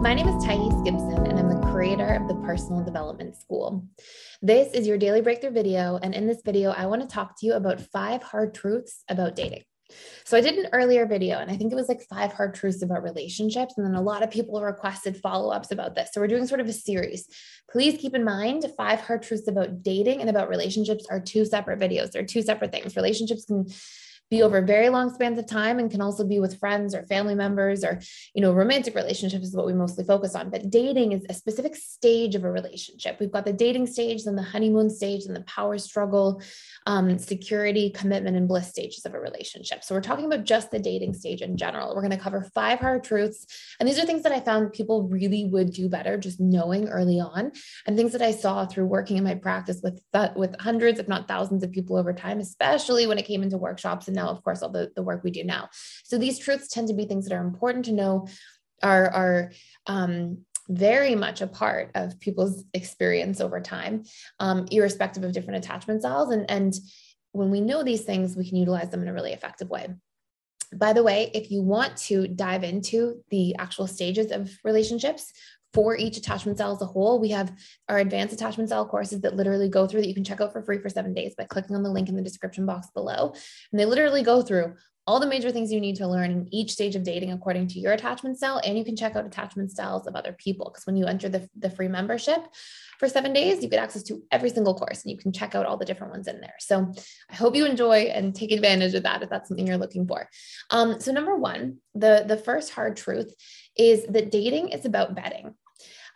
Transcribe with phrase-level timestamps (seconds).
[0.00, 3.84] My name is Thais Gibson, and I'm the creator of the Personal Development School.
[4.40, 5.98] This is your daily breakthrough video.
[6.00, 9.34] And in this video, I want to talk to you about five hard truths about
[9.34, 9.64] dating.
[10.24, 12.80] So I did an earlier video, and I think it was like five hard truths
[12.82, 13.74] about relationships.
[13.76, 16.10] And then a lot of people requested follow ups about this.
[16.12, 17.26] So we're doing sort of a series.
[17.68, 21.80] Please keep in mind five hard truths about dating and about relationships are two separate
[21.80, 22.12] videos.
[22.12, 22.94] They're two separate things.
[22.94, 23.66] Relationships can
[24.30, 27.34] be over very long spans of time and can also be with friends or family
[27.34, 28.00] members or
[28.34, 30.50] you know romantic relationships is what we mostly focus on.
[30.50, 33.18] But dating is a specific stage of a relationship.
[33.20, 36.42] We've got the dating stage then the honeymoon stage and the power struggle
[36.86, 39.84] um, security commitment and bliss stages of a relationship.
[39.84, 41.94] So we're talking about just the dating stage in general.
[41.94, 43.46] We're going to cover five hard truths
[43.78, 47.20] and these are things that i found people really would do better just knowing early
[47.20, 47.52] on
[47.86, 51.08] and things that i saw through working in my practice with th- with hundreds if
[51.08, 54.42] not thousands of people over time especially when it came into workshops and now, of
[54.44, 55.62] course, all the, the work we do now.
[56.08, 58.14] So these truths tend to be things that are important to know,
[58.82, 59.38] are, are
[59.86, 60.14] um,
[60.68, 63.94] very much a part of people's experience over time,
[64.44, 66.30] um, irrespective of different attachment styles.
[66.34, 66.72] And, and
[67.32, 69.88] when we know these things, we can utilize them in a really effective way.
[70.84, 72.98] By the way, if you want to dive into
[73.30, 75.32] the actual stages of relationships,
[75.74, 77.20] for each attachment style as a whole.
[77.20, 77.52] We have
[77.88, 80.62] our advanced attachment style courses that literally go through that you can check out for
[80.62, 83.34] free for seven days by clicking on the link in the description box below.
[83.72, 84.74] And they literally go through
[85.08, 87.80] all the major things you need to learn in each stage of dating according to
[87.80, 88.60] your attachment style.
[88.62, 90.70] And you can check out attachment styles of other people.
[90.70, 92.46] Because when you enter the, the free membership
[92.98, 95.64] for seven days, you get access to every single course and you can check out
[95.64, 96.56] all the different ones in there.
[96.58, 96.92] So
[97.30, 100.28] I hope you enjoy and take advantage of that if that's something you're looking for.
[100.68, 103.34] Um, so number one, the, the first hard truth
[103.78, 105.54] is that dating is about betting.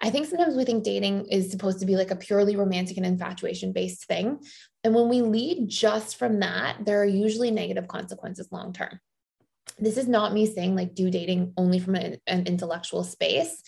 [0.02, 3.06] I think sometimes we think dating is supposed to be like a purely romantic and
[3.06, 4.40] infatuation based thing.
[4.82, 8.98] And when we lead just from that, there are usually negative consequences long term.
[9.78, 13.62] This is not me saying like do dating only from an, an intellectual space.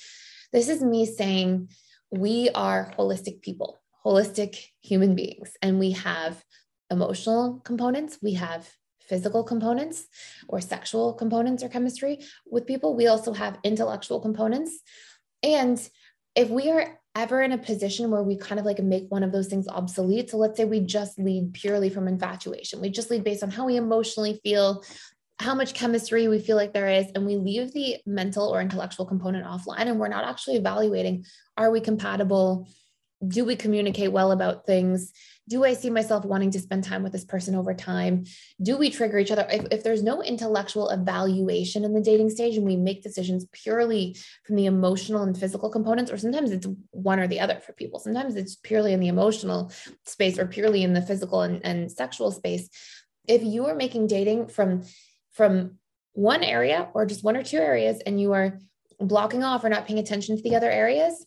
[0.53, 1.71] This is me saying
[2.11, 6.43] we are holistic people, holistic human beings, and we have
[6.91, 8.69] emotional components, we have
[9.01, 10.07] physical components
[10.49, 12.97] or sexual components or chemistry with people.
[12.97, 14.81] We also have intellectual components.
[15.43, 15.79] And
[16.35, 19.33] if we are ever in a position where we kind of like make one of
[19.33, 23.25] those things obsolete, so let's say we just lead purely from infatuation, we just lead
[23.25, 24.83] based on how we emotionally feel,
[25.39, 29.07] how much chemistry we feel like there is, and we leave the mental or intellectual
[29.07, 31.25] component offline, and we're not actually evaluating
[31.57, 32.69] are we compatible?
[33.27, 35.13] Do we communicate well about things?
[35.49, 38.25] do I see myself wanting to spend time with this person over time?
[38.63, 39.47] Do we trigger each other?
[39.51, 44.17] If, if there's no intellectual evaluation in the dating stage and we make decisions purely
[44.45, 48.01] from the emotional and physical components, or sometimes it's one or the other for people,
[48.01, 49.71] sometimes it's purely in the emotional
[50.07, 52.69] space or purely in the physical and, and sexual space.
[53.29, 54.83] If you are making dating from
[55.33, 55.79] from
[56.13, 58.61] one area or just one or two areas and you are
[59.01, 61.27] blocking off or not paying attention to the other areas,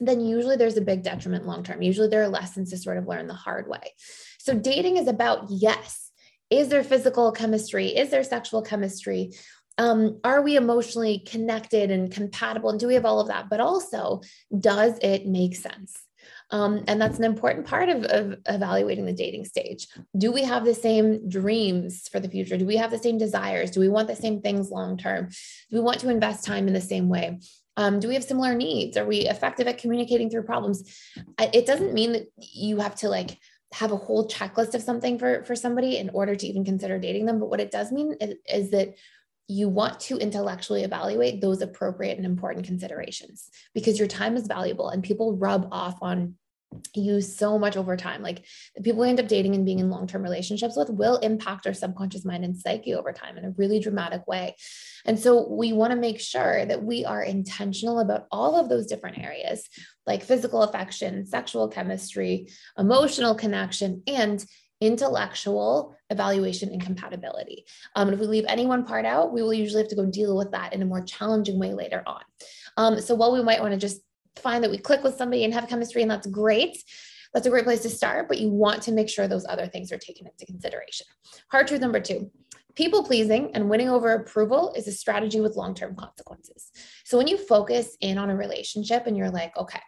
[0.00, 1.82] then usually there's a big detriment long term.
[1.82, 3.94] Usually there are lessons to sort of learn the hard way.
[4.38, 6.10] So dating is about yes,
[6.48, 7.88] is there physical chemistry?
[7.88, 9.32] Is there sexual chemistry?
[9.78, 12.70] Um, are we emotionally connected and compatible?
[12.70, 13.48] And do we have all of that?
[13.48, 14.20] But also,
[14.58, 16.02] does it make sense?
[16.50, 19.86] Um, and that's an important part of, of, evaluating the dating stage.
[20.16, 22.56] Do we have the same dreams for the future?
[22.56, 23.70] Do we have the same desires?
[23.70, 25.28] Do we want the same things long term?
[25.70, 27.38] Do we want to invest time in the same way?
[27.80, 28.98] Um, do we have similar needs?
[28.98, 30.84] Are we effective at communicating through problems?
[31.38, 33.38] It doesn't mean that you have to like
[33.72, 37.24] have a whole checklist of something for for somebody in order to even consider dating
[37.24, 37.40] them.
[37.40, 38.96] But what it does mean is, is that
[39.48, 44.90] you want to intellectually evaluate those appropriate and important considerations because your time is valuable
[44.90, 46.34] and people rub off on
[46.94, 48.22] use so much over time.
[48.22, 48.44] Like
[48.76, 51.66] the people we end up dating and being in long term relationships with will impact
[51.66, 54.56] our subconscious mind and psyche over time in a really dramatic way.
[55.04, 58.86] And so we want to make sure that we are intentional about all of those
[58.86, 59.68] different areas
[60.06, 64.44] like physical affection, sexual chemistry, emotional connection, and
[64.80, 67.66] intellectual evaluation and compatibility.
[67.94, 70.06] Um, and if we leave any one part out, we will usually have to go
[70.06, 72.22] deal with that in a more challenging way later on.
[72.76, 74.00] Um, so while we might want to just
[74.36, 76.78] find that we click with somebody and have chemistry, and that's great.
[77.32, 79.92] That's a great place to start, but you want to make sure those other things
[79.92, 81.06] are taken into consideration.
[81.50, 82.30] Hard truth number two
[82.74, 86.70] people pleasing and winning over approval is a strategy with long term consequences.
[87.04, 89.80] So when you focus in on a relationship and you're like, okay,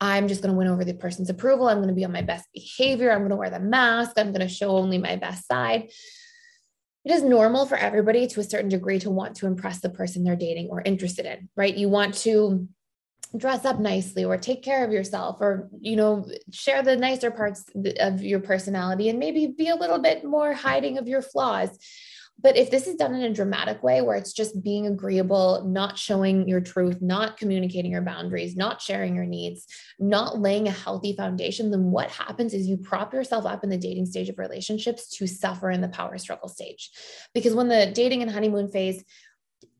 [0.00, 1.68] I'm just going to win over the person's approval.
[1.68, 3.10] I'm going to be on my best behavior.
[3.10, 4.12] I'm going to wear the mask.
[4.16, 5.90] I'm going to show only my best side.
[7.04, 10.22] It is normal for everybody to a certain degree to want to impress the person
[10.22, 11.74] they're dating or interested in, right?
[11.74, 12.68] You want to
[13.36, 17.64] dress up nicely or take care of yourself or you know share the nicer parts
[18.00, 21.78] of your personality and maybe be a little bit more hiding of your flaws
[22.42, 25.98] But if this is done in a dramatic way where it's just being agreeable, not
[25.98, 29.66] showing your truth, not communicating your boundaries, not sharing your needs,
[29.98, 33.76] not laying a healthy foundation, then what happens is you prop yourself up in the
[33.76, 36.90] dating stage of relationships to suffer in the power struggle stage.
[37.34, 39.04] Because when the dating and honeymoon phase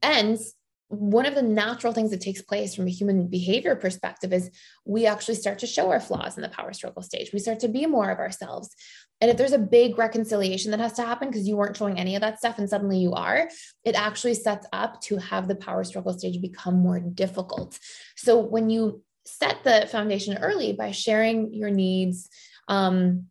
[0.02, 0.54] ends,
[0.90, 4.50] one of the natural things that takes place from a human behavior perspective is
[4.84, 7.30] we actually start to show our flaws in the power struggle stage.
[7.32, 8.70] We start to be more of ourselves.
[9.20, 12.16] And if there's a big reconciliation that has to happen because you weren't showing any
[12.16, 13.48] of that stuff and suddenly you are,
[13.84, 17.78] it actually sets up to have the power struggle stage become more difficult.
[18.16, 22.28] So when you set the foundation early by sharing your needs,
[22.66, 23.26] um,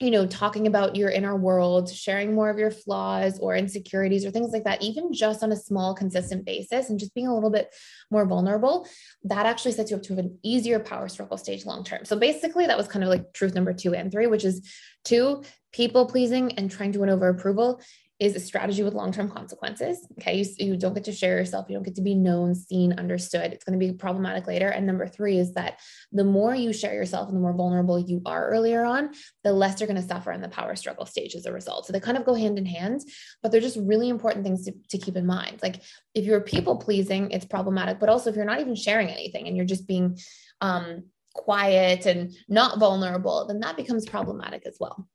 [0.00, 4.30] you know, talking about your inner world, sharing more of your flaws or insecurities or
[4.30, 7.50] things like that, even just on a small, consistent basis and just being a little
[7.50, 7.74] bit
[8.10, 8.86] more vulnerable,
[9.24, 12.04] that actually sets you up to have an easier power struggle stage long term.
[12.04, 14.68] So basically, that was kind of like truth number two and three, which is
[15.04, 15.42] two,
[15.72, 17.80] people pleasing and trying to win over approval
[18.20, 20.06] is a strategy with long-term consequences.
[20.20, 20.38] Okay.
[20.38, 21.66] You, you don't get to share yourself.
[21.68, 23.52] You don't get to be known, seen, understood.
[23.52, 24.68] It's going to be problematic later.
[24.68, 25.80] And number three is that
[26.12, 29.10] the more you share yourself and the more vulnerable you are earlier on,
[29.42, 31.86] the less you're going to suffer in the power struggle stage as a result.
[31.86, 33.00] So they kind of go hand in hand,
[33.42, 35.58] but they're just really important things to, to keep in mind.
[35.60, 35.82] Like
[36.14, 39.56] if you're people pleasing, it's problematic, but also if you're not even sharing anything and
[39.56, 40.16] you're just being
[40.60, 45.08] um, quiet and not vulnerable, then that becomes problematic as well.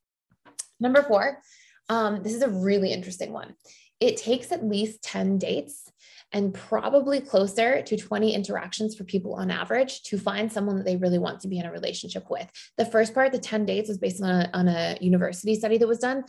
[0.81, 1.42] Number four,
[1.89, 3.56] um, this is a really interesting one.
[4.00, 5.91] It takes at least 10 dates
[6.31, 10.95] and probably closer to 20 interactions for people on average to find someone that they
[10.95, 12.47] really want to be in a relationship with.
[12.77, 15.88] The first part, the 10 dates, was based on a, on a university study that
[15.88, 16.24] was done.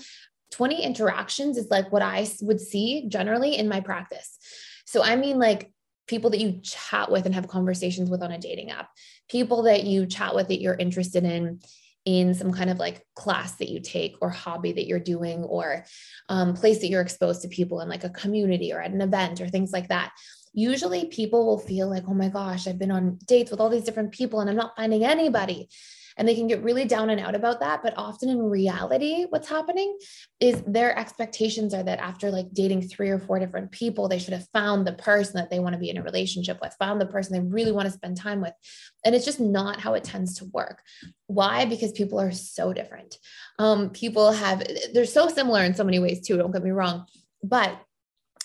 [0.52, 4.38] 20 interactions is like what I would see generally in my practice.
[4.86, 5.70] So, I mean, like
[6.08, 8.88] people that you chat with and have conversations with on a dating app,
[9.28, 11.60] people that you chat with that you're interested in
[12.04, 15.84] in some kind of like class that you take or hobby that you're doing or
[16.28, 19.40] um, place that you're exposed to people in like a community or at an event
[19.40, 20.12] or things like that
[20.52, 23.84] usually people will feel like oh my gosh i've been on dates with all these
[23.84, 25.68] different people and i'm not finding anybody
[26.20, 27.82] and they can get really down and out about that.
[27.82, 29.98] But often in reality what's happening
[30.38, 34.34] is their expectations are that after like dating three or four different people they should
[34.34, 37.06] have found the person that they want to be in a relationship with found the
[37.06, 38.52] person they really want to spend time with.
[39.02, 40.82] And it's just not how it tends to work.
[41.26, 41.64] Why?
[41.64, 43.16] Because people are so different.
[43.58, 44.62] Um, people have
[44.92, 47.06] they're so similar in so many ways too don't get me wrong.
[47.42, 47.80] But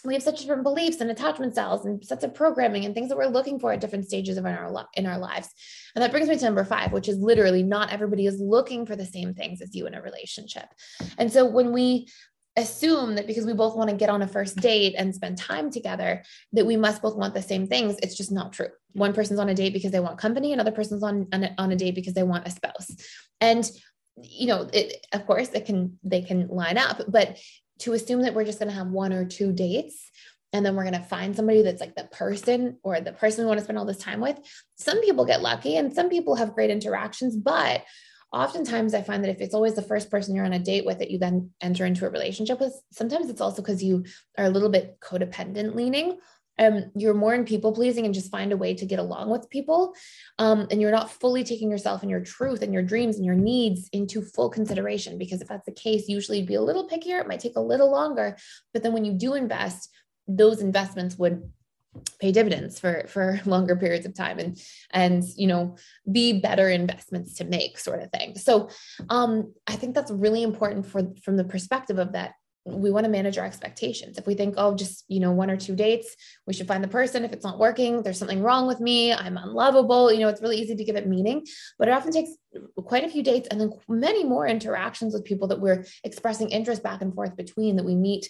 [0.05, 3.17] we have such different beliefs and attachment styles and sets of programming and things that
[3.17, 5.49] we're looking for at different stages of in our in our lives.
[5.95, 8.95] And that brings me to number 5, which is literally not everybody is looking for
[8.95, 10.65] the same things as you in a relationship.
[11.17, 12.07] And so when we
[12.57, 15.69] assume that because we both want to get on a first date and spend time
[15.69, 16.23] together
[16.53, 19.49] that we must both want the same things it's just not true one person's on
[19.49, 22.13] a date because they want company another person's on on a, on a date because
[22.13, 22.89] they want a spouse
[23.41, 23.69] and
[24.21, 27.37] you know it of course it can they can line up but
[27.79, 30.09] to assume that we're just going to have one or two dates
[30.53, 33.47] and then we're going to find somebody that's like the person or the person we
[33.47, 34.39] want to spend all this time with.
[34.75, 37.83] Some people get lucky and some people have great interactions, but
[38.31, 40.99] oftentimes I find that if it's always the first person you're on a date with
[40.99, 44.05] that you then enter into a relationship with, sometimes it's also because you
[44.37, 46.19] are a little bit codependent leaning
[46.57, 49.49] um, you're more in people pleasing and just find a way to get along with
[49.49, 49.93] people.
[50.39, 53.35] Um, and you're not fully taking yourself and your truth and your dreams and your
[53.35, 55.17] needs into full consideration.
[55.17, 57.19] Because if that's the case, usually be a little pickier.
[57.19, 58.37] It might take a little longer.
[58.73, 59.89] But then when you do invest,
[60.27, 61.43] those investments would
[62.19, 65.77] pay dividends for for longer periods of time and and you know
[66.11, 68.69] be better investments to make sort of thing so
[69.09, 72.33] um i think that's really important for from the perspective of that
[72.65, 74.17] we want to manage our expectations.
[74.17, 76.15] If we think, oh, just, you know, one or two dates,
[76.47, 77.23] we should find the person.
[77.23, 79.13] If it's not working, there's something wrong with me.
[79.13, 80.11] I'm unlovable.
[80.11, 81.45] You know, it's really easy to give it meaning,
[81.77, 82.31] but it often takes
[82.75, 86.81] quite a few dates and then many more interactions with people that we're expressing interest
[86.81, 88.29] back and forth between that we meet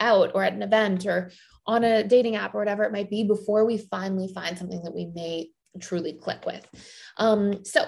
[0.00, 1.30] out or at an event or
[1.66, 4.94] on a dating app or whatever it might be before we finally find something that
[4.94, 5.48] we may
[5.80, 6.66] truly click with.
[7.18, 7.84] Um, so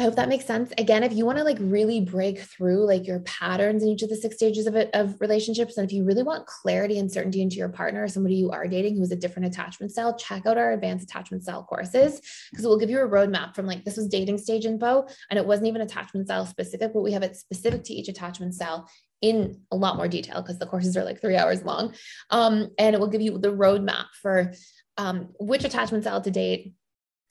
[0.00, 0.72] I hope that makes sense.
[0.78, 4.08] Again, if you want to like really break through like your patterns in each of
[4.08, 7.42] the six stages of it of relationships, and if you really want clarity and certainty
[7.42, 10.56] into your partner or somebody you are dating who's a different attachment style, check out
[10.56, 13.98] our advanced attachment style courses because it will give you a roadmap from like this
[13.98, 17.36] was dating stage info and it wasn't even attachment style specific, but we have it
[17.36, 18.88] specific to each attachment style
[19.20, 21.92] in a lot more detail because the courses are like three hours long.
[22.30, 24.54] Um, and it will give you the roadmap for
[24.96, 26.72] um, which attachment style to date,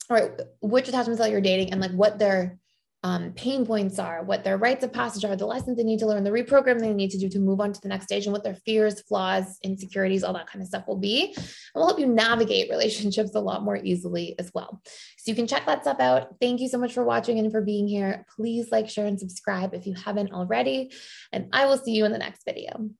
[0.08, 2.59] or which attachment style you're dating and like what their
[3.02, 6.06] um, pain points are, what their rites of passage are, the lessons they need to
[6.06, 8.32] learn, the reprogram they need to do to move on to the next stage, and
[8.32, 11.32] what their fears, flaws, insecurities, all that kind of stuff will be.
[11.34, 14.82] And we'll help you navigate relationships a lot more easily as well.
[15.18, 16.36] So you can check that stuff out.
[16.40, 18.26] Thank you so much for watching and for being here.
[18.36, 20.92] Please like, share, and subscribe if you haven't already.
[21.32, 22.90] And I will see you in the next video.